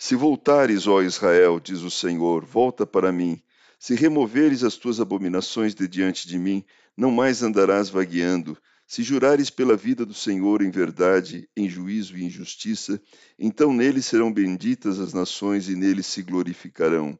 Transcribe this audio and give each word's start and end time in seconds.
Se 0.00 0.14
voltares, 0.14 0.86
ó 0.86 1.02
Israel, 1.02 1.58
diz 1.58 1.80
o 1.80 1.90
Senhor, 1.90 2.44
volta 2.44 2.86
para 2.86 3.10
mim. 3.10 3.42
Se 3.80 3.96
removeres 3.96 4.62
as 4.62 4.76
tuas 4.76 5.00
abominações 5.00 5.74
de 5.74 5.88
diante 5.88 6.28
de 6.28 6.38
mim, 6.38 6.64
não 6.96 7.10
mais 7.10 7.42
andarás 7.42 7.90
vagueando. 7.90 8.56
Se 8.86 9.02
jurares 9.02 9.50
pela 9.50 9.76
vida 9.76 10.06
do 10.06 10.14
Senhor 10.14 10.62
em 10.62 10.70
verdade, 10.70 11.48
em 11.56 11.68
juízo 11.68 12.16
e 12.16 12.24
em 12.24 12.30
justiça, 12.30 13.02
então 13.36 13.72
nele 13.72 14.00
serão 14.00 14.32
benditas 14.32 15.00
as 15.00 15.12
nações 15.12 15.68
e 15.68 15.74
nele 15.74 16.04
se 16.04 16.22
glorificarão. 16.22 17.18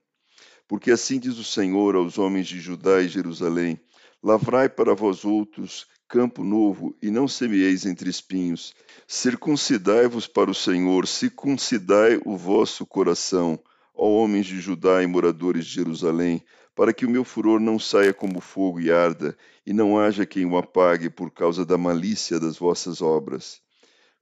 Porque 0.69 0.93
assim 0.93 1.19
diz 1.19 1.37
o 1.37 1.45
Senhor 1.45 1.97
aos 1.97 2.17
homens 2.17 2.47
de 2.47 2.61
Judá 2.61 3.03
e 3.03 3.09
Jerusalém: 3.09 3.81
Lavrai 4.23 4.69
para 4.69 4.95
vós 4.95 5.25
outros 5.25 5.87
campo 6.09 6.43
novo, 6.43 6.97
e 7.03 7.11
não 7.11 7.29
semieis 7.29 7.85
entre 7.85 8.09
espinhos. 8.09 8.75
Circuncidai-vos 9.07 10.27
para 10.27 10.51
o 10.51 10.55
Senhor, 10.55 11.07
circuncidai 11.07 12.19
o 12.25 12.37
vosso 12.37 12.87
coração, 12.87 13.59
ó 13.95 14.09
homens 14.09 14.47
de 14.47 14.59
Judá 14.59 15.03
e 15.03 15.07
moradores 15.07 15.67
de 15.67 15.75
Jerusalém, 15.75 16.43
para 16.75 16.95
que 16.95 17.05
o 17.05 17.11
meu 17.11 17.25
furor 17.25 17.61
não 17.61 17.79
saia 17.79 18.15
como 18.15 18.41
fogo 18.41 18.81
e 18.81 18.91
arda, 18.91 19.37
e 19.67 19.73
não 19.73 19.99
haja 19.99 20.25
quem 20.25 20.47
o 20.47 20.57
apague 20.57 21.11
por 21.11 21.31
causa 21.31 21.65
da 21.65 21.77
malícia 21.77 22.41
das 22.41 22.57
vossas 22.57 23.03
obras. 23.03 23.61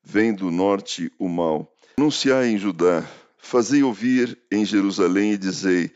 Vem 0.03 0.35
do 0.35 0.51
norte 0.51 1.13
o 1.19 1.29
mal. 1.29 1.73
Anunciai 1.99 2.49
em 2.49 2.59
Judá, 2.59 3.09
fazei 3.39 3.83
ouvir 3.83 4.37
em 4.51 4.65
Jerusalém 4.65 5.33
e 5.33 5.39
dizei: 5.39 5.93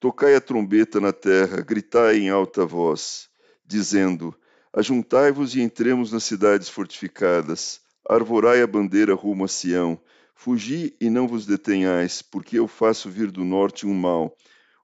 Tocai 0.00 0.34
a 0.34 0.40
trombeta 0.40 1.00
na 1.00 1.12
terra, 1.12 1.60
gritai 1.60 2.18
em 2.18 2.30
alta 2.30 2.64
voz, 2.64 3.28
dizendo: 3.74 4.32
Ajuntai-vos 4.72 5.56
e 5.56 5.60
entremos 5.60 6.12
nas 6.12 6.22
cidades 6.22 6.68
fortificadas. 6.68 7.80
Arvorai 8.08 8.62
a 8.62 8.66
bandeira 8.68 9.14
rumo 9.14 9.44
a 9.44 9.48
Sião. 9.48 10.00
Fugi 10.32 10.96
e 11.00 11.10
não 11.10 11.26
vos 11.26 11.44
detenhais, 11.44 12.22
porque 12.22 12.56
eu 12.56 12.68
faço 12.68 13.10
vir 13.10 13.32
do 13.32 13.44
norte 13.44 13.84
um 13.84 13.94
mal, 13.94 14.36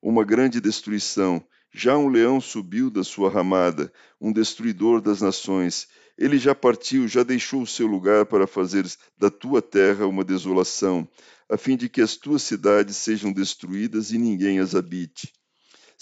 uma 0.03 0.25
grande 0.25 0.61
destruição. 0.61 1.41
Já 1.73 1.97
um 1.97 2.09
leão 2.09 2.41
subiu 2.41 2.91
da 2.91 3.05
sua 3.05 3.31
ramada, 3.31 3.93
um 4.21 4.33
destruidor 4.33 5.01
das 5.01 5.21
nações. 5.21 5.87
Ele 6.19 6.37
já 6.37 6.53
partiu, 6.53 7.07
já 7.07 7.23
deixou 7.23 7.63
o 7.63 7.67
seu 7.67 7.87
lugar 7.87 8.27
para 8.27 8.47
fazer 8.47 8.85
da 9.17 9.31
tua 9.31 9.63
terra 9.63 10.05
uma 10.07 10.25
desolação, 10.25 11.09
a 11.49 11.57
fim 11.57 11.77
de 11.77 11.89
que 11.89 12.01
as 12.01 12.17
tuas 12.17 12.43
cidades 12.43 12.97
sejam 12.97 13.33
destruídas 13.33 14.11
e 14.11 14.19
ninguém 14.19 14.59
as 14.59 14.75
habite. 14.75 15.33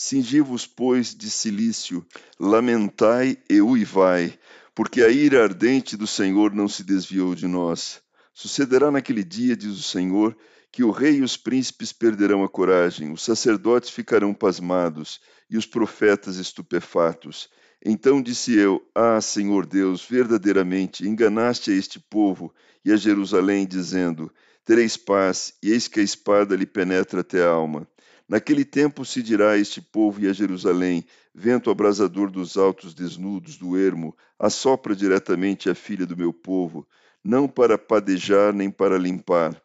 Cingi-vos, 0.00 0.64
pois, 0.64 1.12
de 1.12 1.28
silício, 1.28 2.06
lamentai 2.38 3.36
e 3.50 3.60
uivai, 3.60 4.38
porque 4.72 5.02
a 5.02 5.08
ira 5.08 5.42
ardente 5.42 5.96
do 5.96 6.06
Senhor 6.06 6.54
não 6.54 6.68
se 6.68 6.84
desviou 6.84 7.34
de 7.34 7.48
nós. 7.48 8.00
Sucederá 8.32 8.92
naquele 8.92 9.24
dia, 9.24 9.56
diz 9.56 9.72
o 9.72 9.82
Senhor, 9.82 10.36
que 10.70 10.84
o 10.84 10.92
rei 10.92 11.16
e 11.16 11.22
os 11.22 11.36
príncipes 11.36 11.92
perderão 11.92 12.44
a 12.44 12.48
coragem, 12.48 13.10
os 13.10 13.24
sacerdotes 13.24 13.90
ficarão 13.90 14.32
pasmados 14.32 15.20
e 15.50 15.56
os 15.56 15.66
profetas 15.66 16.36
estupefatos. 16.36 17.50
Então 17.84 18.22
disse 18.22 18.56
eu: 18.56 18.80
Ah, 18.94 19.20
Senhor 19.20 19.66
Deus, 19.66 20.06
verdadeiramente 20.08 21.08
enganaste 21.08 21.72
a 21.72 21.74
este 21.74 21.98
povo 21.98 22.54
e 22.84 22.92
a 22.92 22.96
Jerusalém, 22.96 23.66
dizendo: 23.66 24.32
Tereis 24.64 24.96
paz, 24.96 25.54
e 25.60 25.72
eis 25.72 25.88
que 25.88 25.98
a 25.98 26.04
espada 26.04 26.54
lhe 26.54 26.66
penetra 26.66 27.22
até 27.22 27.42
a 27.42 27.48
alma. 27.48 27.84
Naquele 28.28 28.62
tempo 28.62 29.06
se 29.06 29.22
dirá 29.22 29.52
a 29.52 29.58
este 29.58 29.80
povo 29.80 30.20
e 30.20 30.28
a 30.28 30.34
Jerusalém: 30.34 31.02
Vento 31.34 31.70
abrasador 31.70 32.30
dos 32.30 32.58
altos 32.58 32.92
desnudos 32.92 33.56
do 33.56 33.74
ermo, 33.74 34.14
assopra 34.38 34.94
diretamente 34.94 35.70
a 35.70 35.74
filha 35.74 36.04
do 36.04 36.14
meu 36.14 36.30
povo, 36.30 36.86
não 37.24 37.48
para 37.48 37.78
padejar 37.78 38.52
nem 38.52 38.70
para 38.70 38.98
limpar. 38.98 39.58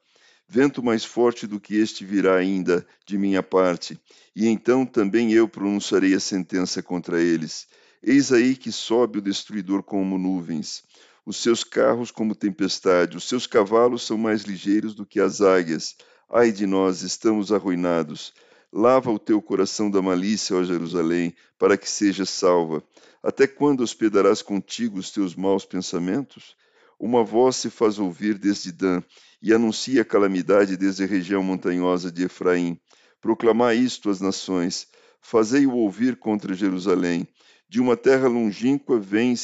Vento 0.47 0.81
mais 0.81 1.03
forte 1.03 1.45
do 1.45 1.59
que 1.59 1.75
este 1.75 2.05
virá 2.05 2.35
ainda 2.35 2.87
de 3.05 3.17
minha 3.17 3.43
parte, 3.43 3.99
e 4.33 4.47
então 4.47 4.85
também 4.85 5.33
eu 5.33 5.47
pronunciarei 5.47 6.13
a 6.13 6.19
sentença 6.19 6.81
contra 6.81 7.21
eles. 7.21 7.67
Eis 8.01 8.31
aí 8.31 8.55
que 8.55 8.71
sobe 8.71 9.19
o 9.19 9.21
destruidor 9.21 9.83
como 9.83 10.17
nuvens, 10.17 10.83
os 11.25 11.35
seus 11.35 11.65
carros 11.65 12.11
como 12.11 12.35
tempestade, 12.35 13.17
os 13.17 13.27
seus 13.27 13.45
cavalos 13.45 14.05
são 14.05 14.17
mais 14.17 14.43
ligeiros 14.43 14.93
do 14.95 15.05
que 15.05 15.19
as 15.19 15.41
águias. 15.41 15.95
Ai 16.29 16.51
de 16.51 16.65
nós, 16.65 17.01
estamos 17.01 17.51
arruinados. 17.51 18.33
Lava 18.75 19.11
o 19.11 19.19
teu 19.19 19.39
coração 19.39 19.91
da 19.91 20.01
malícia, 20.01 20.55
ó 20.55 20.63
Jerusalém, 20.63 21.35
para 21.59 21.77
que 21.77 21.87
sejas 21.87 22.31
salva. 22.31 22.83
Até 23.21 23.45
quando 23.45 23.81
hospedarás 23.81 24.41
contigo 24.41 24.97
os 24.97 25.11
teus 25.11 25.35
maus 25.35 25.63
pensamentos? 25.63 26.55
Uma 26.99 27.23
voz 27.23 27.55
se 27.55 27.69
faz 27.69 27.99
ouvir 27.99 28.35
desde 28.35 28.71
Dan, 28.71 29.03
e 29.39 29.53
anuncia 29.53 30.01
a 30.01 30.05
calamidade 30.05 30.75
desde 30.75 31.03
a 31.03 31.05
região 31.05 31.43
montanhosa 31.43 32.11
de 32.11 32.23
Efraim. 32.23 32.75
Proclamai 33.21 33.77
isto 33.77 34.09
às 34.09 34.19
nações, 34.19 34.87
fazei-o 35.21 35.73
ouvir 35.73 36.15
contra 36.15 36.55
Jerusalém. 36.55 37.27
De 37.69 37.79
uma 37.79 37.95
terra 37.95 38.27
longínqua 38.27 38.99
vêm 38.99 39.35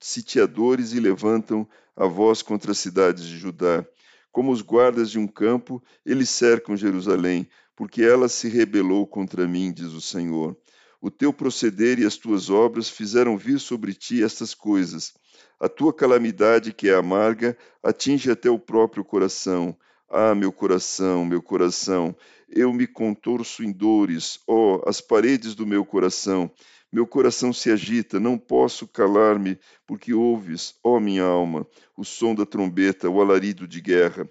sitiadores 0.00 0.94
e 0.94 1.00
levantam 1.00 1.68
a 1.94 2.06
voz 2.06 2.40
contra 2.40 2.72
as 2.72 2.78
cidades 2.78 3.24
de 3.24 3.36
Judá. 3.36 3.84
Como 4.32 4.50
os 4.50 4.62
guardas 4.62 5.10
de 5.10 5.18
um 5.18 5.26
campo, 5.26 5.82
eles 6.06 6.30
cercam 6.30 6.74
Jerusalém, 6.74 7.46
porque 7.78 8.02
ela 8.02 8.28
se 8.28 8.48
rebelou 8.48 9.06
contra 9.06 9.46
mim, 9.46 9.72
diz 9.72 9.92
o 9.92 10.00
Senhor. 10.00 10.56
O 11.00 11.12
teu 11.12 11.32
proceder 11.32 12.00
e 12.00 12.04
as 12.04 12.16
tuas 12.16 12.50
obras 12.50 12.88
fizeram 12.88 13.38
vir 13.38 13.60
sobre 13.60 13.94
ti 13.94 14.20
estas 14.20 14.52
coisas. 14.52 15.14
A 15.60 15.68
tua 15.68 15.94
calamidade, 15.94 16.72
que 16.72 16.88
é 16.88 16.94
amarga, 16.96 17.56
atinge 17.80 18.32
até 18.32 18.50
o 18.50 18.58
próprio 18.58 19.04
coração. 19.04 19.76
Ah, 20.10 20.34
meu 20.34 20.50
coração, 20.50 21.24
meu 21.24 21.40
coração, 21.40 22.16
eu 22.48 22.72
me 22.72 22.84
contorço 22.84 23.62
em 23.62 23.70
dores, 23.70 24.40
ó, 24.44 24.78
oh, 24.82 24.88
as 24.88 25.00
paredes 25.00 25.54
do 25.54 25.64
meu 25.64 25.84
coração. 25.84 26.50
Meu 26.90 27.06
coração 27.06 27.52
se 27.52 27.70
agita, 27.70 28.18
não 28.18 28.36
posso 28.36 28.88
calar-me, 28.88 29.56
porque 29.86 30.12
ouves, 30.12 30.74
ó 30.82 30.96
oh, 30.96 31.00
minha 31.00 31.22
alma, 31.22 31.64
o 31.96 32.04
som 32.04 32.34
da 32.34 32.44
trombeta, 32.44 33.08
o 33.08 33.20
alarido 33.20 33.68
de 33.68 33.80
guerra. 33.80 34.28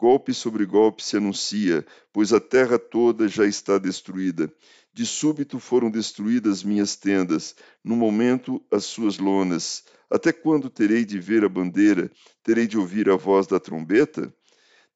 Golpe 0.00 0.32
sobre 0.32 0.64
golpe 0.64 1.04
se 1.04 1.18
anuncia, 1.18 1.84
pois 2.10 2.32
a 2.32 2.40
terra 2.40 2.78
toda 2.78 3.28
já 3.28 3.44
está 3.44 3.76
destruída. 3.76 4.50
De 4.94 5.04
súbito 5.04 5.60
foram 5.60 5.90
destruídas 5.90 6.62
minhas 6.62 6.96
tendas, 6.96 7.54
no 7.84 7.94
momento 7.96 8.64
as 8.70 8.86
suas 8.86 9.18
lonas. 9.18 9.84
Até 10.08 10.32
quando 10.32 10.70
terei 10.70 11.04
de 11.04 11.20
ver 11.20 11.44
a 11.44 11.50
bandeira? 11.50 12.10
Terei 12.42 12.66
de 12.66 12.78
ouvir 12.78 13.10
a 13.10 13.16
voz 13.16 13.46
da 13.46 13.60
trombeta? 13.60 14.34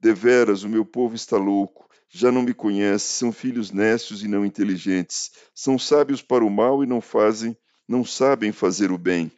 Deveras, 0.00 0.62
o 0.62 0.70
meu 0.70 0.86
povo 0.86 1.14
está 1.14 1.36
louco, 1.36 1.86
já 2.08 2.32
não 2.32 2.40
me 2.40 2.54
conhece, 2.54 3.04
são 3.04 3.30
filhos 3.30 3.70
nécios 3.70 4.24
e 4.24 4.26
não 4.26 4.42
inteligentes, 4.42 5.32
são 5.54 5.78
sábios 5.78 6.22
para 6.22 6.42
o 6.42 6.48
mal 6.48 6.82
e 6.82 6.86
não 6.86 7.02
fazem, 7.02 7.54
não 7.86 8.06
sabem 8.06 8.52
fazer 8.52 8.90
o 8.90 8.96
bem. 8.96 9.30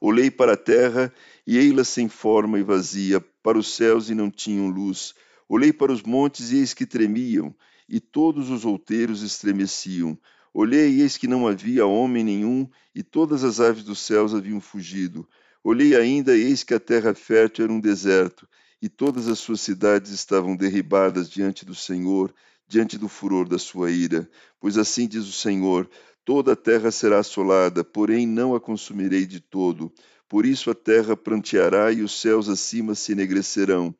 Olhei 0.00 0.30
para 0.30 0.54
a 0.54 0.56
terra 0.56 1.12
e 1.48 1.56
ei-la 1.56 1.82
sem 1.82 2.10
forma 2.10 2.58
e 2.58 2.62
vazia, 2.62 3.22
para 3.42 3.58
os 3.58 3.74
céus 3.74 4.10
e 4.10 4.14
não 4.14 4.30
tinham 4.30 4.68
luz. 4.68 5.14
Olhei 5.48 5.72
para 5.72 5.90
os 5.90 6.02
montes 6.02 6.52
e 6.52 6.58
eis 6.58 6.74
que 6.74 6.84
tremiam, 6.84 7.54
e 7.88 7.98
todos 8.00 8.50
os 8.50 8.66
outeiros 8.66 9.22
estremeciam. 9.22 10.18
Olhei 10.52 10.90
e 10.90 11.00
eis 11.00 11.16
que 11.16 11.26
não 11.26 11.48
havia 11.48 11.86
homem 11.86 12.22
nenhum, 12.22 12.68
e 12.94 13.02
todas 13.02 13.44
as 13.44 13.60
aves 13.60 13.82
dos 13.82 13.98
céus 13.98 14.34
haviam 14.34 14.60
fugido. 14.60 15.26
Olhei 15.64 15.96
ainda 15.96 16.36
e 16.36 16.42
eis 16.42 16.62
que 16.62 16.74
a 16.74 16.78
terra 16.78 17.14
fértil 17.14 17.64
era 17.64 17.72
um 17.72 17.80
deserto, 17.80 18.46
e 18.82 18.86
todas 18.86 19.26
as 19.26 19.38
suas 19.38 19.62
cidades 19.62 20.10
estavam 20.10 20.54
derribadas 20.54 21.30
diante 21.30 21.64
do 21.64 21.74
Senhor, 21.74 22.30
diante 22.66 22.98
do 22.98 23.08
furor 23.08 23.48
da 23.48 23.58
sua 23.58 23.90
ira. 23.90 24.28
Pois 24.60 24.76
assim 24.76 25.08
diz 25.08 25.26
o 25.26 25.32
Senhor: 25.32 25.88
toda 26.26 26.52
a 26.52 26.56
terra 26.56 26.90
será 26.90 27.20
assolada, 27.20 27.82
porém 27.82 28.26
não 28.26 28.54
a 28.54 28.60
consumirei 28.60 29.24
de 29.24 29.40
todo 29.40 29.90
por 30.28 30.44
isso 30.44 30.70
a 30.70 30.74
terra 30.74 31.16
pranteará 31.16 31.90
e 31.90 32.02
os 32.02 32.20
céus 32.20 32.48
acima 32.48 32.94
se 32.94 33.12
enegrecerão. 33.12 33.94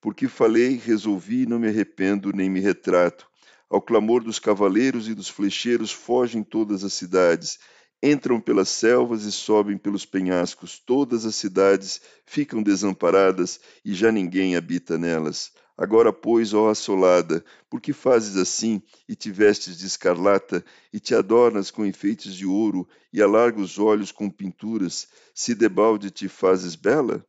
Porque 0.00 0.28
falei, 0.28 0.76
resolvi, 0.76 1.46
não 1.46 1.58
me 1.58 1.68
arrependo 1.68 2.32
nem 2.32 2.50
me 2.50 2.60
retrato. 2.60 3.26
Ao 3.68 3.80
clamor 3.80 4.22
dos 4.22 4.38
cavaleiros 4.38 5.08
e 5.08 5.14
dos 5.14 5.28
flecheiros 5.28 5.90
fogem 5.90 6.42
todas 6.42 6.84
as 6.84 6.92
cidades. 6.92 7.58
Entram 8.02 8.40
pelas 8.40 8.68
selvas 8.68 9.24
e 9.24 9.32
sobem 9.32 9.78
pelos 9.78 10.04
penhascos. 10.04 10.78
Todas 10.78 11.24
as 11.24 11.34
cidades 11.34 12.00
ficam 12.26 12.62
desamparadas 12.62 13.60
e 13.84 13.94
já 13.94 14.10
ninguém 14.10 14.56
habita 14.56 14.98
nelas. 14.98 15.52
Agora, 15.80 16.12
pois, 16.12 16.52
ó 16.52 16.68
assolada, 16.68 17.42
por 17.70 17.80
que 17.80 17.94
fazes 17.94 18.36
assim, 18.36 18.82
e 19.08 19.16
te 19.16 19.30
vestes 19.30 19.78
de 19.78 19.86
escarlata, 19.86 20.62
e 20.92 21.00
te 21.00 21.14
adornas 21.14 21.70
com 21.70 21.86
enfeites 21.86 22.34
de 22.34 22.44
ouro, 22.44 22.86
e 23.10 23.22
alarga 23.22 23.58
os 23.58 23.78
olhos 23.78 24.12
com 24.12 24.28
pinturas, 24.28 25.08
se 25.34 25.54
debalde 25.54 26.10
te 26.10 26.28
fazes 26.28 26.74
bela? 26.74 27.24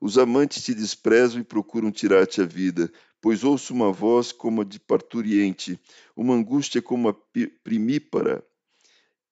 Os 0.00 0.16
amantes 0.16 0.62
te 0.62 0.72
desprezam 0.72 1.40
e 1.40 1.44
procuram 1.44 1.90
tirar-te 1.90 2.40
a 2.40 2.44
vida, 2.44 2.88
pois 3.20 3.42
ouço 3.42 3.74
uma 3.74 3.90
voz 3.90 4.30
como 4.30 4.60
a 4.60 4.64
de 4.64 4.78
parturiente, 4.78 5.76
uma 6.14 6.34
angústia 6.34 6.80
como 6.80 7.08
a 7.08 7.16
primípara 7.64 8.46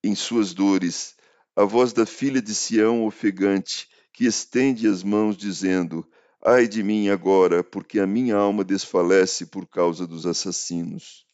em 0.03 0.17
suas 0.17 0.53
dores, 0.53 1.15
a 1.55 1.63
voz 1.63 1.93
da 1.93 2.05
filha 2.05 2.43
de 2.43 2.53
Sião 2.53 3.05
ofegante, 3.05 3.89
que 4.13 4.25
estende 4.25 4.89
as 4.89 5.05
mãos 5.05 5.37
dizendo: 5.37 6.05
Ai 6.45 6.69
de 6.69 6.83
mim 6.83 7.09
agora, 7.09 7.65
porque 7.65 7.99
a 7.99 8.07
minha 8.07 8.37
alma 8.37 8.63
desfalece 8.63 9.47
por 9.47 9.67
causa 9.67 10.07
dos 10.07 10.27
assassinos. 10.27 11.27